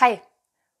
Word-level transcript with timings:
Hi, 0.00 0.20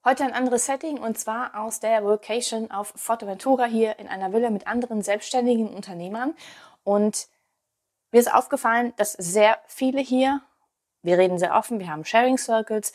heute 0.04 0.24
ein 0.24 0.32
anderes 0.32 0.66
Setting 0.66 0.98
und 0.98 1.16
zwar 1.16 1.54
aus 1.54 1.78
der 1.78 2.00
Location 2.00 2.72
auf 2.72 2.92
Forteventura 2.96 3.64
hier 3.64 4.00
in 4.00 4.08
einer 4.08 4.32
Villa 4.32 4.50
mit 4.50 4.66
anderen 4.66 5.02
selbstständigen 5.02 5.72
Unternehmern. 5.72 6.34
Und 6.82 7.28
mir 8.10 8.18
ist 8.18 8.34
aufgefallen, 8.34 8.92
dass 8.96 9.12
sehr 9.12 9.60
viele 9.68 10.00
hier, 10.00 10.40
wir 11.02 11.16
reden 11.16 11.38
sehr 11.38 11.54
offen, 11.54 11.78
wir 11.78 11.90
haben 11.90 12.04
Sharing 12.04 12.38
Circles 12.38 12.92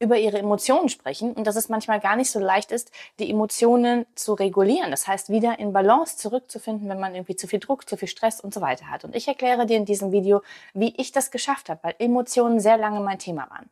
über 0.00 0.18
ihre 0.18 0.38
Emotionen 0.38 0.88
sprechen 0.88 1.34
und 1.34 1.46
dass 1.46 1.56
es 1.56 1.68
manchmal 1.68 2.00
gar 2.00 2.16
nicht 2.16 2.30
so 2.30 2.40
leicht 2.40 2.72
ist, 2.72 2.90
die 3.18 3.30
Emotionen 3.30 4.06
zu 4.14 4.32
regulieren. 4.32 4.90
Das 4.90 5.06
heißt, 5.06 5.28
wieder 5.28 5.58
in 5.58 5.74
Balance 5.74 6.16
zurückzufinden, 6.16 6.88
wenn 6.88 6.98
man 6.98 7.14
irgendwie 7.14 7.36
zu 7.36 7.46
viel 7.46 7.60
Druck, 7.60 7.88
zu 7.88 7.98
viel 7.98 8.08
Stress 8.08 8.40
und 8.40 8.54
so 8.54 8.62
weiter 8.62 8.88
hat. 8.88 9.04
Und 9.04 9.14
ich 9.14 9.28
erkläre 9.28 9.66
dir 9.66 9.76
in 9.76 9.84
diesem 9.84 10.10
Video, 10.10 10.42
wie 10.72 10.94
ich 10.96 11.12
das 11.12 11.30
geschafft 11.30 11.68
habe, 11.68 11.80
weil 11.82 11.94
Emotionen 11.98 12.60
sehr 12.60 12.78
lange 12.78 13.00
mein 13.00 13.18
Thema 13.18 13.48
waren. 13.50 13.68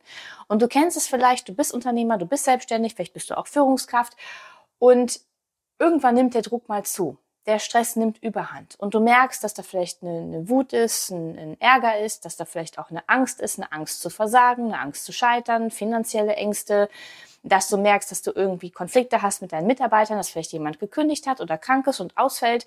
Und 0.47 0.61
du 0.61 0.67
kennst 0.67 0.95
es 0.97 1.07
vielleicht, 1.07 1.49
du 1.49 1.53
bist 1.53 1.73
Unternehmer, 1.73 2.19
du 2.19 2.27
bist 2.27 2.45
selbstständig, 2.45 2.93
vielleicht 2.93 3.13
bist 3.13 3.31
du 3.31 3.37
auch 3.37 3.47
Führungskraft 3.47 4.15
und 4.77 5.21
irgendwann 5.79 6.13
nimmt 6.13 6.35
der 6.35 6.43
Druck 6.43 6.69
mal 6.69 6.83
zu 6.83 7.17
der 7.45 7.59
Stress 7.59 7.95
nimmt 7.95 8.21
überhand 8.21 8.75
und 8.77 8.93
du 8.93 8.99
merkst, 8.99 9.43
dass 9.43 9.53
da 9.53 9.63
vielleicht 9.63 10.03
eine, 10.03 10.19
eine 10.19 10.49
Wut 10.49 10.73
ist, 10.73 11.09
ein, 11.09 11.37
ein, 11.37 11.61
Ärger 11.61 11.99
ist, 11.99 12.25
dass 12.25 12.35
da 12.35 12.45
vielleicht 12.45 12.79
auch 12.79 12.89
eine 12.89 13.07
Angst 13.07 13.41
ist, 13.41 13.57
eine 13.57 13.71
Angst 13.71 14.01
zu 14.01 14.09
versagen, 14.09 14.65
eine 14.65 14.79
Angst 14.79 15.05
zu 15.05 15.11
scheitern, 15.11 15.71
finanzielle 15.71 16.35
Ängste, 16.35 16.89
dass 17.43 17.69
du 17.69 17.77
merkst, 17.77 18.11
dass 18.11 18.21
du 18.21 18.31
irgendwie 18.31 18.69
Konflikte 18.69 19.21
hast 19.21 19.41
mit 19.41 19.51
deinen 19.51 19.67
Mitarbeitern, 19.67 20.17
dass 20.17 20.29
vielleicht 20.29 20.51
jemand 20.51 20.79
gekündigt 20.79 21.25
hat 21.27 21.41
oder 21.41 21.57
krank 21.57 21.87
ist 21.87 21.99
und 21.99 22.17
ausfällt 22.17 22.65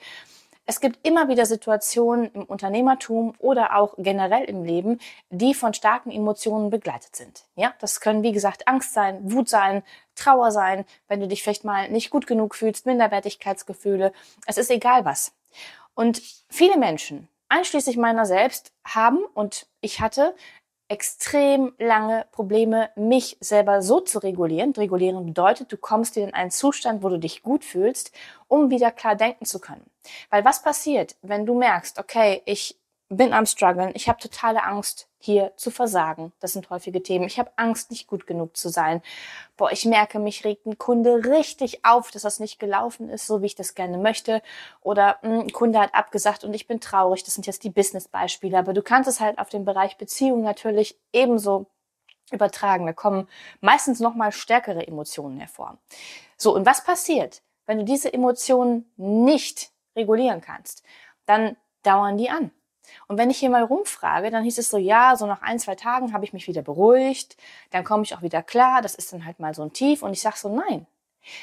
es 0.65 0.81
gibt 0.81 1.05
immer 1.07 1.29
wieder 1.29 1.45
Situationen 1.45 2.31
im 2.33 2.45
Unternehmertum 2.45 3.35
oder 3.39 3.77
auch 3.77 3.95
generell 3.99 4.45
im 4.45 4.65
Leben, 4.65 5.01
die 5.31 5.55
von 5.55 5.75
starken 5.75 6.11
Emotionen 6.11 6.71
begleitet 6.71 7.17
sind. 7.17 7.45
Ja, 7.57 7.75
das 7.81 8.01
können 8.01 8.23
wie 8.23 8.33
gesagt 8.33 8.69
Angst 8.69 8.95
sein, 8.95 9.33
Wut 9.33 9.49
sein, 9.49 9.83
Trauer 10.15 10.51
sein, 10.51 10.85
wenn 11.09 11.21
du 11.21 11.29
dich 11.29 11.43
vielleicht 11.43 11.65
mal 11.65 11.89
nicht 11.91 12.11
gut 12.11 12.27
genug 12.27 12.55
fühlst, 12.55 12.87
Minderwertigkeitsgefühle. 12.87 14.13
Es 14.47 14.59
ist 14.59 14.71
egal 14.71 15.05
was. 15.05 15.33
Und 15.95 16.23
viele 16.49 16.79
Menschen, 16.79 17.29
einschließlich 17.49 17.97
meiner 17.97 18.27
selbst, 18.27 18.73
haben 18.85 19.25
und 19.35 19.67
ich 19.81 20.01
hatte 20.01 20.35
extrem 20.93 21.73
lange 21.79 22.27
Probleme, 22.33 22.91
mich 22.97 23.39
selber 23.41 23.81
so 23.81 24.01
zu 24.01 24.19
regulieren. 24.19 24.73
Regulieren 24.73 25.25
bedeutet, 25.25 25.73
du 25.73 25.79
kommst 25.79 26.19
in 26.19 26.35
einen 26.35 26.51
Zustand, 26.51 27.03
wo 27.03 27.09
du 27.09 27.19
dich 27.19 27.43
gut 27.43 27.65
fühlst, 27.65 28.13
um 28.47 28.69
wieder 28.69 28.91
klar 28.91 29.17
denken 29.17 29.47
zu 29.47 29.59
können. 29.59 29.87
Weil 30.29 30.45
was 30.45 30.63
passiert, 30.63 31.17
wenn 31.23 31.47
du 31.47 31.55
merkst, 31.55 31.99
okay, 31.99 32.43
ich 32.45 32.79
bin 33.17 33.33
am 33.33 33.47
struggeln, 33.47 33.93
ich 33.95 34.09
habe 34.09 34.19
totale 34.19 34.63
Angst, 34.65 35.09
hier 35.19 35.53
zu 35.57 35.71
versagen. 35.71 36.33
Das 36.41 36.53
sind 36.53 36.69
häufige 36.71 37.03
Themen. 37.03 37.27
Ich 37.27 37.39
habe 37.39 37.53
Angst, 37.57 37.93
nicht 37.93 38.09
gut 38.09 38.27
genug 38.27 38.57
zu 38.57 38.69
sein. 38.69 39.03
Boah, 39.57 39.71
ich 39.71 39.85
merke, 39.85 40.19
mich 40.19 40.45
regt 40.45 40.67
ein 40.67 40.79
Kunde 40.79 41.25
richtig 41.25 41.85
auf, 41.85 42.11
dass 42.11 42.23
das 42.23 42.41
nicht 42.41 42.59
gelaufen 42.59 43.09
ist, 43.09 43.29
so 43.29 43.41
wie 43.41 43.47
ich 43.47 43.55
das 43.55 43.77
gerne 43.77 43.99
möchte. 43.99 44.43
Oder 44.81 45.19
mh, 45.23 45.29
hm, 45.29 45.41
ein 45.43 45.53
Kunde 45.53 45.79
hat 45.79 45.95
abgesagt 45.95 46.43
und 46.43 46.55
ich 46.55 46.67
bin 46.67 46.81
traurig. 46.81 47.23
Das 47.23 47.35
sind 47.35 47.47
jetzt 47.47 47.63
die 47.63 47.71
Business-Beispiele. 47.71 48.59
Aber 48.59 48.73
du 48.73 48.83
kannst 48.83 49.09
es 49.09 49.21
halt 49.21 49.39
auf 49.39 49.49
den 49.49 49.65
Bereich 49.65 49.97
Beziehung 49.97 50.43
natürlich 50.43 50.99
ebenso 51.13 51.67
übertragen. 52.33 52.87
Da 52.87 52.93
kommen 52.93 53.29
meistens 53.61 54.01
noch 54.01 54.15
mal 54.15 54.33
stärkere 54.33 54.87
Emotionen 54.89 55.39
hervor. 55.39 55.79
So, 56.37 56.53
und 56.53 56.67
was 56.67 56.83
passiert, 56.83 57.43
wenn 57.67 57.79
du 57.79 57.85
diese 57.85 58.13
Emotionen 58.13 58.91
nicht 58.97 59.71
regulieren 59.95 60.41
kannst? 60.41 60.83
Dann 61.27 61.57
dauern 61.85 62.17
die 62.17 62.29
an. 62.29 62.51
Und 63.09 63.19
wenn 63.19 63.31
ich 63.31 63.39
hier 63.39 63.51
mal 63.51 63.63
rumfrage, 63.63 64.31
dann 64.31 64.45
hieß 64.45 64.59
es 64.59 64.71
so, 64.71 64.77
ja, 64.77 65.17
so 65.17 65.27
nach 65.27 65.43
ein, 65.43 65.59
zwei 65.59 65.75
Tagen 65.75 66.13
habe 66.13 66.25
ich 66.25 66.33
mich 66.33 66.49
wieder 66.49 66.63
beruhigt, 66.63 67.37
dann 67.71 67.85
komme 67.85 68.03
ich 68.03 68.15
auch 68.15 68.23
wieder 68.23 68.43
klar, 68.43 68.83
das 68.83 68.95
ist 68.95 69.13
dann 69.13 69.25
halt 69.25 69.41
mal 69.41 69.55
so 69.55 69.63
ein 69.63 69.73
Tief. 69.73 70.03
Und 70.03 70.13
ich 70.13 70.21
sage 70.21 70.37
so, 70.37 70.49
nein. 70.49 70.87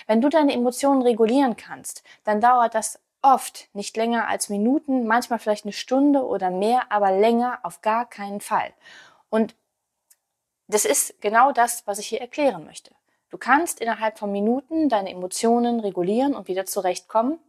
Wenn 0.07 0.21
du 0.21 0.29
deine 0.29 0.53
Emotionen 0.53 1.01
regulieren 1.01 1.55
kannst, 1.55 2.03
dann 2.25 2.41
dauert 2.41 2.75
das 2.75 2.99
oft 3.21 3.69
nicht 3.73 3.95
länger 3.97 4.27
als 4.27 4.49
Minuten, 4.49 5.07
manchmal 5.07 5.39
vielleicht 5.39 5.65
eine 5.65 5.73
Stunde 5.73 6.25
oder 6.25 6.51
mehr, 6.51 6.91
aber 6.91 7.11
länger 7.11 7.59
auf 7.63 7.81
gar 7.81 8.09
keinen 8.09 8.41
Fall. 8.41 8.73
Und 9.29 9.55
das 10.67 10.85
ist 10.85 11.21
genau 11.21 11.51
das, 11.51 11.85
was 11.87 11.99
ich 11.99 12.07
hier 12.07 12.21
erklären 12.21 12.65
möchte. 12.65 12.91
Du 13.29 13.37
kannst 13.37 13.79
innerhalb 13.79 14.17
von 14.17 14.31
Minuten 14.31 14.89
deine 14.89 15.11
Emotionen 15.11 15.79
regulieren 15.79 16.35
und 16.35 16.47
wieder 16.47 16.65
zurechtkommen 16.65 17.39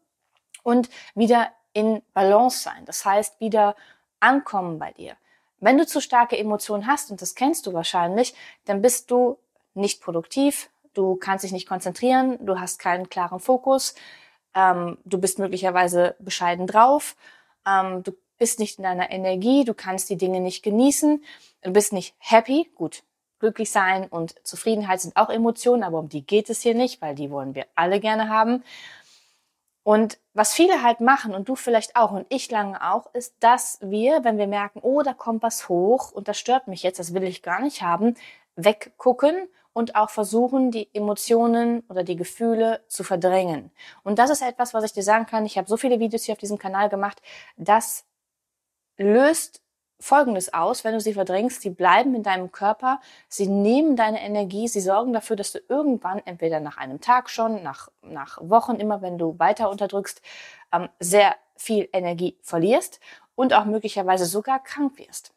und 0.63 0.91
wieder 1.15 1.51
in 1.73 2.03
Balance 2.15 2.63
sein. 2.63 2.85
Das 2.85 3.05
heißt, 3.05 3.41
wieder 3.41 3.77
ankommen 4.21 4.79
bei 4.79 4.93
dir. 4.93 5.17
Wenn 5.61 5.77
du 5.77 5.87
zu 5.87 6.01
starke 6.01 6.39
Emotionen 6.39 6.87
hast, 6.87 7.11
und 7.11 7.21
das 7.21 7.35
kennst 7.35 7.67
du 7.67 7.73
wahrscheinlich, 7.73 8.35
dann 8.65 8.81
bist 8.81 9.11
du 9.11 9.39
nicht 9.75 10.01
produktiv, 10.03 10.71
du 10.95 11.17
kannst 11.17 11.45
dich 11.45 11.53
nicht 11.53 11.69
konzentrieren, 11.69 12.39
du 12.45 12.59
hast 12.59 12.79
keinen 12.79 13.09
klaren 13.09 13.41
Fokus, 13.41 13.95
ähm, 14.55 14.99
du 15.05 15.19
bist 15.19 15.39
möglicherweise 15.39 16.17
bescheiden 16.19 16.67
drauf, 16.67 17.17
ähm, 17.67 18.03
du 18.03 18.13
bist 18.39 18.59
nicht 18.59 18.79
in 18.79 18.85
deiner 18.85 19.11
Energie, 19.11 19.65
du 19.65 19.75
kannst 19.75 20.09
die 20.09 20.17
Dinge 20.17 20.41
nicht 20.41 20.63
genießen, 20.63 21.23
du 21.63 21.71
bist 21.71 21.93
nicht 21.93 22.15
happy, 22.19 22.71
gut. 22.75 23.03
Glücklich 23.39 23.71
sein 23.71 24.07
und 24.07 24.35
Zufriedenheit 24.47 25.01
sind 25.01 25.17
auch 25.17 25.31
Emotionen, 25.31 25.83
aber 25.83 25.99
um 25.99 26.11
die 26.11 26.27
geht 26.27 26.51
es 26.51 26.61
hier 26.61 26.75
nicht, 26.75 27.01
weil 27.01 27.15
die 27.15 27.31
wollen 27.31 27.55
wir 27.55 27.65
alle 27.75 27.99
gerne 27.99 28.29
haben. 28.29 28.63
Und 29.91 30.21
was 30.35 30.55
viele 30.55 30.85
halt 30.85 31.01
machen 31.01 31.35
und 31.35 31.49
du 31.49 31.57
vielleicht 31.57 31.97
auch 31.97 32.13
und 32.13 32.25
ich 32.29 32.49
lange 32.49 32.81
auch, 32.93 33.13
ist, 33.13 33.35
dass 33.41 33.77
wir, 33.83 34.23
wenn 34.23 34.39
wir 34.39 34.47
merken, 34.47 34.79
oh, 34.85 35.03
da 35.03 35.15
kommt 35.15 35.43
was 35.43 35.69
hoch 35.69 36.13
und 36.13 36.29
das 36.29 36.39
stört 36.39 36.69
mich 36.69 36.85
jetzt, 36.85 37.01
das 37.01 37.13
will 37.13 37.25
ich 37.25 37.43
gar 37.43 37.61
nicht 37.61 37.83
haben, 37.83 38.15
weggucken 38.55 39.49
und 39.73 39.97
auch 39.97 40.11
versuchen, 40.11 40.71
die 40.71 40.89
Emotionen 40.95 41.83
oder 41.89 42.05
die 42.05 42.15
Gefühle 42.15 42.85
zu 42.87 43.03
verdrängen. 43.03 43.73
Und 44.05 44.21
das 44.21 44.31
ist 44.31 44.43
etwas, 44.43 44.75
was 44.75 44.85
ich 44.85 44.93
dir 44.93 45.03
sagen 45.03 45.27
kann. 45.27 45.45
Ich 45.45 45.59
habe 45.59 45.69
so 45.69 45.77
viele 45.77 45.99
Videos 45.99 46.23
hier 46.23 46.35
auf 46.35 46.39
diesem 46.39 46.59
Kanal 46.59 46.89
gemacht. 46.89 47.21
Das 47.57 48.05
löst 48.97 49.61
Folgendes 50.01 50.53
aus, 50.55 50.83
wenn 50.83 50.95
du 50.95 51.01
sie 51.01 51.13
verdrängst, 51.13 51.61
sie 51.61 51.71
bleiben 51.71 52.15
in 52.15 52.23
deinem 52.23 52.51
Körper, 52.51 53.01
sie 53.29 53.47
nehmen 53.47 53.97
deine 53.97 54.23
Energie, 54.23 54.67
sie 54.67 54.81
sorgen 54.81 55.13
dafür, 55.13 55.37
dass 55.37 55.53
du 55.53 55.61
irgendwann, 55.69 56.21
entweder 56.25 56.59
nach 56.59 56.79
einem 56.79 57.01
Tag 57.01 57.29
schon, 57.29 57.63
nach, 57.63 57.89
nach 58.03 58.39
Wochen 58.41 58.77
immer, 58.77 59.03
wenn 59.03 59.19
du 59.19 59.39
weiter 59.39 59.69
unterdrückst, 59.69 60.23
ähm, 60.73 60.89
sehr 60.99 61.37
viel 61.55 61.89
Energie 61.93 62.39
verlierst 62.41 62.99
und 63.35 63.53
auch 63.53 63.67
möglicherweise 63.67 64.25
sogar 64.25 64.63
krank 64.63 64.99
wirst. 64.99 65.33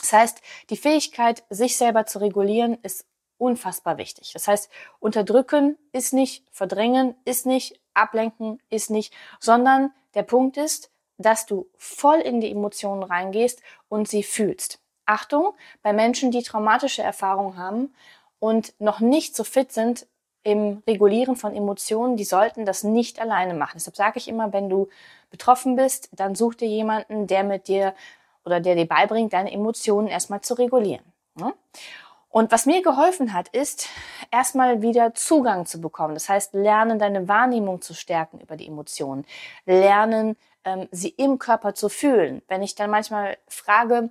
Das 0.00 0.12
heißt, 0.12 0.40
die 0.70 0.76
Fähigkeit, 0.76 1.44
sich 1.50 1.76
selber 1.76 2.06
zu 2.06 2.18
regulieren, 2.18 2.78
ist 2.82 3.06
unfassbar 3.36 3.98
wichtig. 3.98 4.32
Das 4.32 4.48
heißt, 4.48 4.70
unterdrücken 5.00 5.76
ist 5.92 6.12
nicht, 6.12 6.46
verdrängen 6.50 7.14
ist 7.24 7.44
nicht, 7.44 7.80
ablenken 7.92 8.62
ist 8.70 8.88
nicht, 8.90 9.12
sondern 9.38 9.92
der 10.14 10.22
Punkt 10.22 10.56
ist, 10.56 10.91
dass 11.18 11.46
du 11.46 11.66
voll 11.76 12.18
in 12.18 12.40
die 12.40 12.50
Emotionen 12.50 13.02
reingehst 13.02 13.62
und 13.88 14.08
sie 14.08 14.22
fühlst. 14.22 14.80
Achtung, 15.06 15.52
bei 15.82 15.92
Menschen, 15.92 16.30
die 16.30 16.42
traumatische 16.42 17.02
Erfahrungen 17.02 17.56
haben 17.56 17.94
und 18.38 18.74
noch 18.78 19.00
nicht 19.00 19.36
so 19.36 19.44
fit 19.44 19.72
sind 19.72 20.06
im 20.44 20.82
Regulieren 20.86 21.36
von 21.36 21.54
Emotionen, 21.54 22.16
die 22.16 22.24
sollten 22.24 22.66
das 22.66 22.82
nicht 22.82 23.20
alleine 23.20 23.54
machen. 23.54 23.74
Deshalb 23.74 23.96
sage 23.96 24.18
ich 24.18 24.28
immer, 24.28 24.52
wenn 24.52 24.68
du 24.68 24.88
betroffen 25.30 25.76
bist, 25.76 26.08
dann 26.12 26.34
such 26.34 26.54
dir 26.56 26.68
jemanden, 26.68 27.26
der 27.26 27.44
mit 27.44 27.68
dir 27.68 27.94
oder 28.44 28.60
der 28.60 28.74
dir 28.74 28.86
beibringt, 28.88 29.32
deine 29.32 29.52
Emotionen 29.52 30.08
erstmal 30.08 30.40
zu 30.40 30.54
regulieren. 30.54 31.04
Und 32.28 32.50
was 32.50 32.66
mir 32.66 32.82
geholfen 32.82 33.34
hat, 33.34 33.48
ist 33.48 33.88
erstmal 34.30 34.82
wieder 34.82 35.14
Zugang 35.14 35.66
zu 35.66 35.80
bekommen. 35.80 36.14
Das 36.14 36.28
heißt, 36.28 36.54
lernen, 36.54 36.98
deine 36.98 37.28
Wahrnehmung 37.28 37.82
zu 37.82 37.94
stärken 37.94 38.40
über 38.40 38.56
die 38.56 38.66
Emotionen. 38.66 39.26
Lernen, 39.66 40.36
ähm, 40.64 40.88
sie 40.90 41.10
im 41.10 41.38
Körper 41.38 41.74
zu 41.74 41.88
fühlen. 41.88 42.42
Wenn 42.48 42.62
ich 42.62 42.74
dann 42.74 42.90
manchmal 42.90 43.38
frage, 43.48 44.10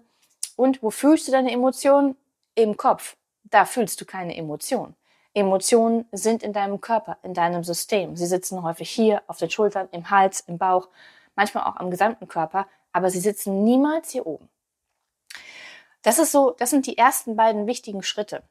und 0.56 0.84
wo 0.84 0.90
fühlst 0.90 1.28
du 1.28 1.32
deine 1.32 1.52
Emotionen? 1.52 2.16
Im 2.56 2.78
Kopf. 2.78 3.16
Da 3.46 3.66
fühlst 3.66 4.00
du 4.02 4.06
keine 4.06 4.36
Emotion. 4.36 4.96
Emotionen 5.34 6.06
sind 6.12 6.44
in 6.44 6.52
deinem 6.54 6.82
Körper, 6.82 7.18
in 7.24 7.34
deinem 7.34 7.64
System. 7.64 8.18
Sie 8.18 8.26
sitzen 8.26 8.62
häufig 8.64 8.90
hier 8.90 9.22
auf 9.28 9.38
den 9.38 9.50
Schultern, 9.50 9.88
im 9.92 10.10
Hals, 10.10 10.42
im 10.42 10.58
Bauch, 10.58 10.90
manchmal 11.36 11.64
auch 11.64 11.78
am 11.78 11.90
gesamten 11.90 12.28
Körper, 12.28 12.68
aber 12.92 13.10
sie 13.10 13.20
sitzen 13.20 13.64
niemals 13.64 14.12
hier 14.12 14.28
oben. 14.28 14.50
Das 16.02 16.20
ist 16.20 16.32
so, 16.32 16.52
das 16.52 16.70
sind 16.70 16.88
die 16.88 16.98
ersten 16.98 17.36
beiden 17.36 17.68
wichtigen 17.68 18.04
Schritte. 18.04 18.44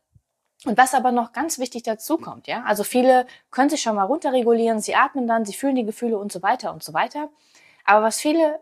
Und 0.65 0.79
was 0.79 0.95
aber 0.95 1.11
noch 1.11 1.33
ganz 1.33 1.59
wichtig 1.59 1.83
dazu 1.83 2.19
kommt, 2.19 2.47
ja, 2.47 2.63
also 2.65 2.85
viele 2.85 3.27
können 3.51 3.71
sich 3.71 3.83
schon 3.83 3.97
mal 3.97 4.05
runterregulieren, 4.05 4.81
sie 4.81 4.95
atmen 4.95 5.27
dann, 5.27 5.45
sie 5.45 5.55
fühlen 5.55 5.75
die 5.75 5.85
Gefühle 5.87 6.19
und 6.19 6.33
so 6.33 6.43
weiter 6.43 6.73
und 6.73 6.83
so 6.83 6.93
weiter. 6.93 7.31
Aber 7.85 8.07
was 8.07 8.21
viele 8.21 8.61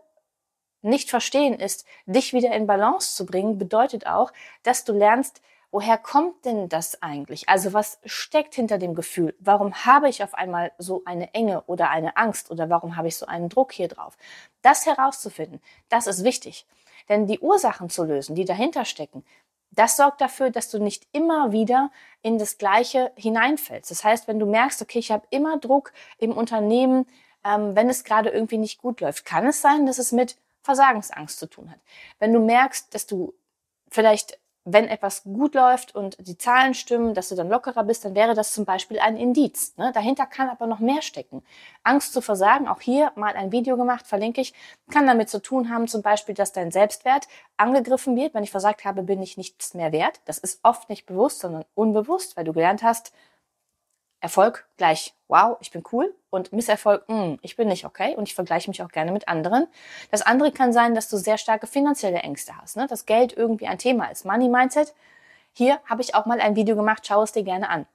nicht 0.81 1.09
verstehen 1.09 1.59
ist, 1.59 1.85
dich 2.05 2.33
wieder 2.33 2.51
in 2.53 2.67
Balance 2.67 3.15
zu 3.15 3.25
bringen, 3.25 3.57
bedeutet 3.57 4.07
auch, 4.07 4.31
dass 4.63 4.85
du 4.85 4.93
lernst, 4.93 5.41
woher 5.71 5.97
kommt 5.97 6.45
denn 6.45 6.69
das 6.69 7.01
eigentlich? 7.01 7.47
Also 7.49 7.73
was 7.73 7.99
steckt 8.05 8.55
hinter 8.55 8.77
dem 8.77 8.95
Gefühl? 8.95 9.35
Warum 9.39 9.73
habe 9.85 10.09
ich 10.09 10.23
auf 10.23 10.33
einmal 10.33 10.71
so 10.77 11.03
eine 11.05 11.33
Enge 11.33 11.63
oder 11.63 11.89
eine 11.89 12.17
Angst 12.17 12.49
oder 12.49 12.69
warum 12.69 12.95
habe 12.95 13.07
ich 13.07 13.17
so 13.17 13.25
einen 13.25 13.49
Druck 13.49 13.73
hier 13.73 13.87
drauf? 13.87 14.17
Das 14.61 14.85
herauszufinden, 14.85 15.61
das 15.89 16.07
ist 16.07 16.23
wichtig. 16.23 16.65
Denn 17.07 17.27
die 17.27 17.39
Ursachen 17.39 17.89
zu 17.89 18.03
lösen, 18.03 18.35
die 18.35 18.45
dahinter 18.45 18.85
stecken, 18.85 19.25
das 19.71 19.97
sorgt 19.97 20.21
dafür, 20.21 20.49
dass 20.49 20.71
du 20.71 20.79
nicht 20.79 21.07
immer 21.11 21.51
wieder 21.51 21.91
in 22.21 22.39
das 22.39 22.57
Gleiche 22.57 23.11
hineinfällst. 23.15 23.91
Das 23.91 24.03
heißt, 24.03 24.27
wenn 24.27 24.39
du 24.39 24.45
merkst, 24.45 24.81
okay, 24.81 24.99
ich 24.99 25.11
habe 25.11 25.27
immer 25.29 25.57
Druck 25.57 25.93
im 26.17 26.31
Unternehmen, 26.31 27.05
ähm, 27.43 27.75
wenn 27.75 27.89
es 27.89 28.03
gerade 28.03 28.29
irgendwie 28.29 28.57
nicht 28.57 28.81
gut 28.81 29.01
läuft, 29.01 29.25
kann 29.25 29.47
es 29.47 29.61
sein, 29.61 29.85
dass 29.85 29.97
es 29.97 30.11
mit 30.11 30.37
Versagensangst 30.61 31.39
zu 31.39 31.47
tun 31.47 31.71
hat. 31.71 31.79
Wenn 32.19 32.33
du 32.33 32.39
merkst, 32.39 32.93
dass 32.93 33.07
du 33.07 33.33
vielleicht 33.89 34.39
wenn 34.65 34.87
etwas 34.87 35.23
gut 35.23 35.55
läuft 35.55 35.95
und 35.95 36.17
die 36.19 36.37
Zahlen 36.37 36.73
stimmen, 36.73 37.13
dass 37.13 37.29
du 37.29 37.35
dann 37.35 37.49
lockerer 37.49 37.83
bist, 37.83 38.05
dann 38.05 38.15
wäre 38.15 38.33
das 38.33 38.53
zum 38.53 38.65
Beispiel 38.65 38.99
ein 38.99 39.17
Indiz. 39.17 39.75
Ne? 39.77 39.91
Dahinter 39.93 40.25
kann 40.25 40.49
aber 40.49 40.67
noch 40.67 40.79
mehr 40.79 41.01
stecken. 41.01 41.43
Angst 41.83 42.13
zu 42.13 42.21
versagen, 42.21 42.67
auch 42.67 42.81
hier 42.81 43.11
mal 43.15 43.33
ein 43.35 43.51
Video 43.51 43.77
gemacht, 43.77 44.05
verlinke 44.05 44.41
ich, 44.41 44.53
kann 44.91 45.07
damit 45.07 45.29
zu 45.29 45.41
tun 45.41 45.69
haben, 45.69 45.87
zum 45.87 46.01
Beispiel, 46.01 46.35
dass 46.35 46.51
dein 46.51 46.71
Selbstwert 46.71 47.27
angegriffen 47.57 48.15
wird. 48.15 48.33
Wenn 48.33 48.43
ich 48.43 48.51
versagt 48.51 48.85
habe, 48.85 49.03
bin 49.03 49.21
ich 49.21 49.37
nichts 49.37 49.73
mehr 49.73 49.91
wert. 49.91 50.21
Das 50.25 50.37
ist 50.37 50.59
oft 50.63 50.89
nicht 50.89 51.05
bewusst, 51.05 51.39
sondern 51.39 51.65
unbewusst, 51.73 52.37
weil 52.37 52.45
du 52.45 52.53
gelernt 52.53 52.83
hast, 52.83 53.13
Erfolg 54.21 54.67
gleich, 54.77 55.13
wow, 55.29 55.57
ich 55.61 55.71
bin 55.71 55.83
cool 55.93 56.13
und 56.29 56.53
Misserfolg, 56.53 57.07
mh, 57.07 57.23
hm, 57.23 57.39
ich 57.41 57.55
bin 57.55 57.67
nicht 57.67 57.85
okay 57.85 58.15
und 58.15 58.27
ich 58.27 58.35
vergleiche 58.35 58.69
mich 58.69 58.81
auch 58.81 58.89
gerne 58.89 59.11
mit 59.11 59.27
anderen. 59.27 59.67
Das 60.11 60.21
andere 60.21 60.51
kann 60.51 60.73
sein, 60.73 60.95
dass 60.95 61.09
du 61.09 61.17
sehr 61.17 61.37
starke 61.37 61.67
finanzielle 61.67 62.19
Ängste 62.19 62.55
hast, 62.57 62.77
ne? 62.77 62.87
dass 62.87 63.05
Geld 63.05 63.35
irgendwie 63.35 63.67
ein 63.67 63.77
Thema 63.77 64.05
ist. 64.11 64.25
Money 64.25 64.49
Mindset. 64.49 64.93
Hier 65.53 65.79
habe 65.85 66.01
ich 66.01 66.15
auch 66.15 66.25
mal 66.25 66.39
ein 66.39 66.55
Video 66.55 66.75
gemacht, 66.75 67.05
schau 67.07 67.23
es 67.23 67.31
dir 67.31 67.43
gerne 67.43 67.69
an. 67.69 67.85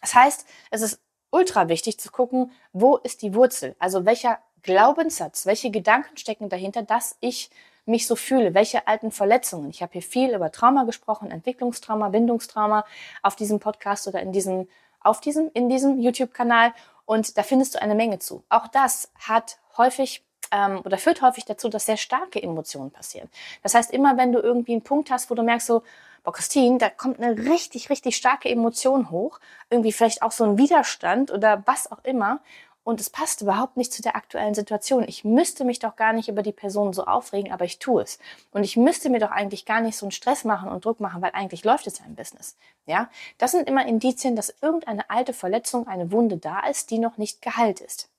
Das 0.00 0.14
heißt, 0.14 0.46
es 0.70 0.82
ist 0.82 1.00
ultra 1.30 1.68
wichtig 1.68 1.98
zu 1.98 2.10
gucken, 2.10 2.52
wo 2.72 2.96
ist 2.96 3.22
die 3.22 3.34
Wurzel? 3.34 3.74
Also 3.78 4.04
welcher 4.04 4.38
Glaubenssatz, 4.62 5.46
welche 5.46 5.70
Gedanken 5.70 6.16
stecken 6.16 6.48
dahinter, 6.48 6.82
dass 6.82 7.16
ich 7.20 7.50
mich 7.84 8.06
so 8.06 8.14
fühle, 8.14 8.54
welche 8.54 8.86
alten 8.86 9.10
Verletzungen. 9.10 9.70
Ich 9.70 9.82
habe 9.82 9.92
hier 9.92 10.02
viel 10.02 10.34
über 10.34 10.52
Trauma 10.52 10.84
gesprochen, 10.84 11.30
Entwicklungstrauma, 11.30 12.10
Bindungstrauma 12.10 12.84
auf 13.22 13.34
diesem 13.34 13.58
Podcast 13.58 14.06
oder 14.06 14.20
in 14.20 14.30
diesem 14.30 14.68
auf 15.04 15.20
diesem, 15.20 15.50
in 15.54 15.68
diesem 15.68 16.00
YouTube-Kanal 16.00 16.72
und 17.04 17.36
da 17.36 17.42
findest 17.42 17.74
du 17.74 17.82
eine 17.82 17.94
Menge 17.94 18.18
zu. 18.18 18.44
Auch 18.48 18.68
das 18.68 19.10
hat 19.18 19.58
häufig 19.76 20.24
ähm, 20.52 20.80
oder 20.84 20.98
führt 20.98 21.22
häufig 21.22 21.44
dazu, 21.44 21.68
dass 21.68 21.86
sehr 21.86 21.96
starke 21.96 22.42
Emotionen 22.42 22.90
passieren. 22.90 23.28
Das 23.62 23.74
heißt, 23.74 23.90
immer 23.90 24.16
wenn 24.16 24.32
du 24.32 24.40
irgendwie 24.40 24.72
einen 24.72 24.82
Punkt 24.82 25.10
hast, 25.10 25.30
wo 25.30 25.34
du 25.34 25.42
merkst 25.42 25.66
so, 25.66 25.82
boah, 26.24 26.32
Christine, 26.32 26.78
da 26.78 26.88
kommt 26.88 27.20
eine 27.20 27.36
richtig, 27.50 27.90
richtig 27.90 28.16
starke 28.16 28.48
Emotion 28.48 29.10
hoch, 29.10 29.40
irgendwie 29.70 29.92
vielleicht 29.92 30.22
auch 30.22 30.32
so 30.32 30.44
ein 30.44 30.58
Widerstand 30.58 31.30
oder 31.32 31.62
was 31.66 31.90
auch 31.90 32.04
immer 32.04 32.40
und 32.84 33.00
es 33.00 33.10
passt 33.10 33.42
überhaupt 33.42 33.76
nicht 33.76 33.92
zu 33.92 34.02
der 34.02 34.16
aktuellen 34.16 34.54
Situation. 34.54 35.04
Ich 35.06 35.24
müsste 35.24 35.64
mich 35.64 35.78
doch 35.78 35.94
gar 35.94 36.12
nicht 36.12 36.28
über 36.28 36.42
die 36.42 36.52
Person 36.52 36.92
so 36.92 37.04
aufregen, 37.04 37.52
aber 37.52 37.64
ich 37.64 37.78
tue 37.78 38.02
es. 38.02 38.18
Und 38.50 38.64
ich 38.64 38.76
müsste 38.76 39.08
mir 39.08 39.20
doch 39.20 39.30
eigentlich 39.30 39.64
gar 39.66 39.80
nicht 39.80 39.96
so 39.96 40.06
einen 40.06 40.10
Stress 40.10 40.44
machen 40.44 40.68
und 40.68 40.84
Druck 40.84 40.98
machen, 40.98 41.22
weil 41.22 41.30
eigentlich 41.32 41.64
läuft 41.64 41.86
es 41.86 42.00
ja 42.00 42.04
im 42.06 42.16
Business. 42.16 42.56
Ja, 42.86 43.08
das 43.38 43.52
sind 43.52 43.68
immer 43.68 43.86
Indizien, 43.86 44.34
dass 44.34 44.54
irgendeine 44.60 45.08
alte 45.10 45.32
Verletzung, 45.32 45.86
eine 45.86 46.10
Wunde 46.10 46.38
da 46.38 46.66
ist, 46.66 46.90
die 46.90 46.98
noch 46.98 47.18
nicht 47.18 47.40
geheilt 47.40 47.80
ist. 47.80 48.10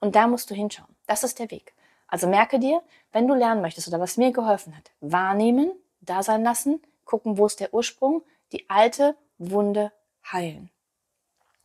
Und 0.00 0.16
da 0.16 0.26
musst 0.26 0.50
du 0.50 0.54
hinschauen. 0.54 0.94
Das 1.06 1.22
ist 1.22 1.38
der 1.38 1.50
Weg. 1.50 1.74
Also 2.08 2.26
merke 2.26 2.58
dir, 2.58 2.82
wenn 3.12 3.26
du 3.26 3.34
lernen 3.34 3.60
möchtest 3.60 3.88
oder 3.88 4.00
was 4.00 4.16
mir 4.16 4.32
geholfen 4.32 4.76
hat, 4.76 4.92
wahrnehmen, 5.00 5.72
da 6.00 6.22
sein 6.22 6.42
lassen, 6.42 6.80
gucken, 7.04 7.36
wo 7.36 7.46
ist 7.46 7.60
der 7.60 7.74
Ursprung, 7.74 8.22
die 8.52 8.70
alte 8.70 9.16
Wunde 9.38 9.92
heilen. 10.32 10.70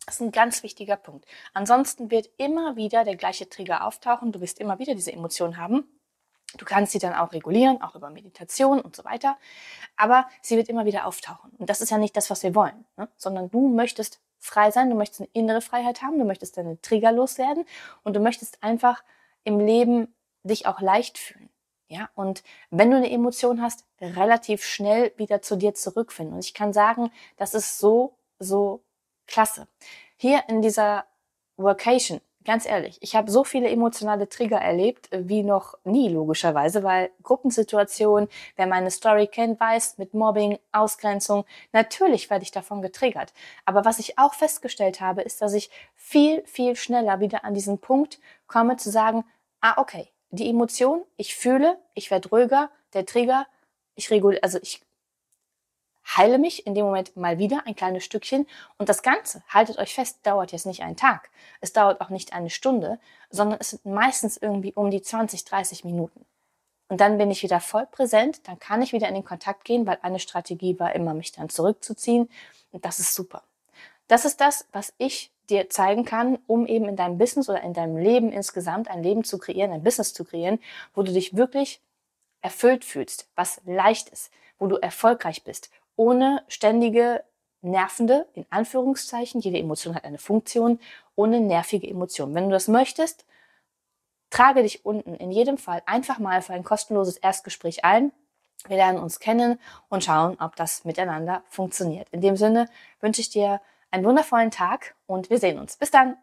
Das 0.06 0.16
ist 0.16 0.22
ein 0.22 0.32
ganz 0.32 0.64
wichtiger 0.64 0.98
Punkt. 0.98 1.26
Ansonsten 1.54 2.10
wird 2.12 2.30
immer 2.38 2.76
wieder 2.76 3.04
der 3.04 3.16
gleiche 3.16 3.48
Trigger 3.48 3.86
auftauchen. 3.86 4.32
Du 4.32 4.42
wirst 4.42 4.60
immer 4.60 4.80
wieder 4.80 4.96
diese 4.96 5.12
Emotionen 5.12 5.58
haben. 5.58 5.84
Du 6.58 6.66
kannst 6.66 6.92
sie 6.92 7.00
dann 7.00 7.14
auch 7.14 7.32
regulieren, 7.32 7.82
auch 7.82 7.96
über 7.96 8.10
Meditation 8.10 8.82
und 8.82 8.96
so 8.96 9.06
weiter. 9.06 9.38
Aber 9.96 10.28
sie 10.42 10.58
wird 10.58 10.70
immer 10.70 10.86
wieder 10.86 11.06
auftauchen. 11.06 11.52
Und 11.58 11.70
das 11.70 11.82
ist 11.82 11.92
ja 11.92 11.98
nicht 11.98 12.18
das, 12.18 12.30
was 12.30 12.44
wir 12.44 12.56
wollen, 12.56 12.86
ne? 12.98 13.08
sondern 13.16 13.50
du 13.50 13.70
möchtest 13.70 14.20
frei 14.40 14.72
sein, 14.72 14.90
du 14.90 14.96
möchtest 14.96 15.22
eine 15.22 15.30
innere 15.34 15.62
Freiheit 15.62 16.02
haben, 16.02 16.18
du 16.18 16.26
möchtest 16.26 16.58
deine 16.58 16.82
Trigger 16.82 17.12
loswerden 17.12 17.66
und 18.04 18.16
du 18.16 18.20
möchtest 18.20 18.62
einfach 18.64 19.04
im 19.44 19.60
Leben 19.60 20.14
dich 20.44 20.66
auch 20.66 20.82
leicht 20.82 21.18
fühlen. 21.18 21.50
Ja, 21.88 22.10
und 22.16 22.44
wenn 22.70 22.90
du 22.90 22.98
eine 22.98 23.12
Emotion 23.12 23.62
hast, 23.62 23.86
relativ 24.00 24.64
schnell 24.64 25.12
wieder 25.18 25.42
zu 25.42 25.58
dir 25.58 25.74
zurückfinden. 25.74 26.36
Und 26.36 26.46
ich 26.46 26.54
kann 26.54 26.74
sagen, 26.74 27.12
das 27.36 27.54
ist 27.54 27.80
so, 27.80 28.16
so 28.40 28.82
klasse. 29.32 29.68
Hier 30.18 30.44
in 30.48 30.62
dieser 30.62 31.06
Workation, 31.58 32.22
ganz 32.44 32.66
ehrlich, 32.66 32.98
ich 33.02 33.16
habe 33.16 33.32
so 33.32 33.44
viele 33.44 33.70
emotionale 33.70 34.28
Trigger 34.28 34.58
erlebt 34.58 35.12
äh, 35.12 35.28
wie 35.28 35.44
noch 35.44 35.78
nie 35.84 36.10
logischerweise, 36.10 36.84
weil 36.84 37.12
Gruppensituationen, 37.24 38.30
wer 38.56 38.68
meine 38.68 38.92
Story 38.92 39.28
kennt, 39.28 39.60
weiß, 39.60 39.98
mit 39.98 40.14
Mobbing, 40.14 40.60
Ausgrenzung, 40.72 41.46
natürlich 41.72 42.30
werde 42.30 42.44
ich 42.44 42.52
davon 42.52 42.82
getriggert. 42.82 43.34
Aber 43.66 43.86
was 43.86 44.00
ich 44.00 44.18
auch 44.18 44.34
festgestellt 44.34 45.02
habe, 45.02 45.22
ist, 45.22 45.42
dass 45.42 45.54
ich 45.54 45.70
viel, 45.96 46.44
viel 46.46 46.76
schneller 46.76 47.20
wieder 47.20 47.46
an 47.46 47.54
diesen 47.54 47.80
Punkt 47.80 48.20
komme 48.48 48.78
zu 48.78 48.90
sagen, 48.90 49.24
ah, 49.62 49.76
okay, 49.78 50.10
die 50.30 50.50
Emotion, 50.50 51.04
ich 51.18 51.36
fühle, 51.36 51.78
ich 51.94 52.10
werde 52.12 52.30
ruhiger, 52.30 52.70
der 52.94 53.06
Trigger, 53.06 53.46
ich 53.96 54.10
reguliere, 54.10 54.44
also 54.44 54.60
ich 54.62 54.82
heile 56.18 56.38
mich 56.38 56.66
in 56.66 56.76
dem 56.76 56.86
Moment 56.86 57.16
mal 57.16 57.38
wieder 57.38 57.64
ein 57.66 57.76
kleines 57.76 58.04
Stückchen. 58.04 58.48
Und 58.78 58.90
das 58.90 59.04
Ganze, 59.04 59.44
haltet 59.50 59.78
euch 59.78 59.94
fest, 59.94 60.20
dauert 60.24 60.52
jetzt 60.52 60.66
nicht 60.66 60.84
einen 60.84 60.98
Tag. 60.98 61.30
Es 61.62 61.74
dauert 61.74 62.02
auch 62.02 62.10
nicht 62.10 62.34
eine 62.34 62.50
Stunde, 62.50 63.00
sondern 63.30 63.60
es 63.60 63.72
sind 63.72 63.86
meistens 63.86 64.38
irgendwie 64.38 64.74
um 64.74 64.92
die 64.92 65.02
20, 65.02 65.46
30 65.46 65.84
Minuten. 65.86 66.26
Und 66.90 67.00
dann 67.00 67.18
bin 67.18 67.32
ich 67.32 67.42
wieder 67.42 67.62
voll 67.62 67.86
präsent, 67.86 68.46
dann 68.50 68.60
kann 68.60 68.82
ich 68.82 68.92
wieder 68.92 69.08
in 69.08 69.14
den 69.14 69.24
Kontakt 69.24 69.64
gehen, 69.64 69.88
weil 69.88 70.00
eine 70.02 70.20
Strategie 70.20 70.78
war 70.78 70.94
immer, 70.94 71.14
mich 71.14 71.32
dann 71.32 71.48
zurückzuziehen. 71.48 72.30
Und 72.72 72.84
das 72.84 73.00
ist 73.00 73.16
super. 73.16 73.44
Das 74.10 74.26
ist 74.26 74.42
das, 74.42 74.68
was 74.74 74.94
ich 74.98 75.32
dir 75.50 75.70
zeigen 75.70 76.04
kann, 76.04 76.38
um 76.48 76.68
eben 76.68 76.90
in 76.90 76.98
deinem 76.98 77.18
Business 77.18 77.48
oder 77.48 77.62
in 77.62 77.74
deinem 77.74 77.96
Leben 77.96 78.34
insgesamt 78.34 78.90
ein 78.90 79.04
Leben 79.04 79.24
zu 79.24 79.38
kreieren, 79.38 79.72
ein 79.72 79.84
Business 79.84 80.14
zu 80.14 80.26
kreieren, 80.26 80.60
wo 80.94 81.04
du 81.04 81.14
dich 81.14 81.36
wirklich 81.36 81.80
erfüllt 82.42 82.84
fühlst, 82.84 83.30
was 83.36 83.62
leicht 83.66 84.10
ist, 84.10 84.32
wo 84.60 84.68
du 84.68 84.76
erfolgreich 84.76 85.44
bist, 85.44 85.70
ohne 86.02 86.44
ständige 86.48 87.24
nervende, 87.62 88.28
in 88.34 88.48
Anführungszeichen, 88.50 89.40
jede 89.40 89.60
Emotion 89.60 89.94
hat 89.94 90.04
eine 90.04 90.18
Funktion, 90.18 90.80
ohne 91.14 91.40
nervige 91.40 91.88
Emotionen. 91.88 92.34
Wenn 92.34 92.46
du 92.46 92.50
das 92.50 92.68
möchtest, 92.68 93.24
trage 94.32 94.64
dich 94.64 94.84
unten 94.84 95.14
in 95.14 95.32
jedem 95.32 95.60
Fall 95.60 95.84
einfach 95.86 96.18
mal 96.18 96.42
für 96.42 96.54
ein 96.54 96.64
kostenloses 96.64 97.18
Erstgespräch 97.18 97.86
ein. 97.86 98.12
Wir 98.68 98.78
lernen 98.78 98.98
uns 98.98 99.20
kennen 99.20 99.60
und 99.90 100.04
schauen, 100.04 100.38
ob 100.40 100.56
das 100.56 100.86
miteinander 100.86 101.44
funktioniert. 101.50 102.10
In 102.10 102.22
dem 102.22 102.36
Sinne 102.36 102.68
wünsche 103.00 103.22
ich 103.22 103.30
dir 103.30 103.62
einen 103.92 104.04
wundervollen 104.04 104.50
Tag 104.50 104.96
und 105.06 105.30
wir 105.30 105.38
sehen 105.38 105.60
uns. 105.60 105.78
Bis 105.78 105.92
dann! 105.92 106.18